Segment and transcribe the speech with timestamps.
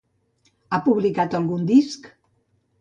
[0.69, 2.13] Ha publicat algun disc?